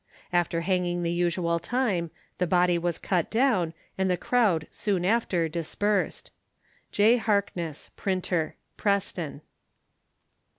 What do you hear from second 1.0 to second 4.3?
the usual time, the body was cut down, and the